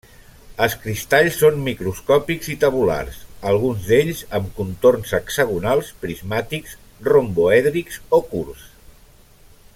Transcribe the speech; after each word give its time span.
Els 0.65 0.75
cristalls 0.85 1.35
són 1.41 1.59
microscòpics 1.67 2.49
i 2.53 2.55
tabulars, 2.63 3.19
alguns 3.51 3.85
d'ells 3.91 4.23
amb 4.39 4.49
contorns 4.61 5.13
hexagonals, 5.19 5.93
prismàtics 6.07 6.75
romboèdrics 7.11 8.03
o 8.21 8.23
curts. 8.35 8.67